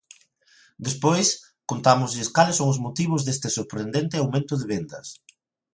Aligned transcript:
Despois, 0.85 1.27
contámoslles 1.71 2.31
cales 2.35 2.57
son 2.59 2.67
os 2.73 2.81
motivos 2.85 3.21
deste 3.23 3.47
sorprendente 3.57 4.15
aumento 4.21 4.53
de 4.57 4.65
vendas. 4.73 5.07